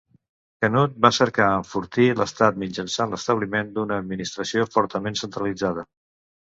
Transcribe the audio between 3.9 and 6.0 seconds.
administració fortament centralitzada.